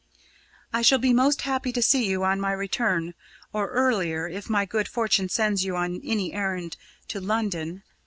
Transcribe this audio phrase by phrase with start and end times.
[0.73, 3.13] "I shall be most happy to see you on my return
[3.53, 6.75] or earlier, if my good fortune sends you on any errand
[7.09, 7.83] to London.